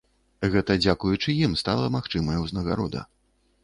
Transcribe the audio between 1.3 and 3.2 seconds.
ім стала магчымая ўзнагарода.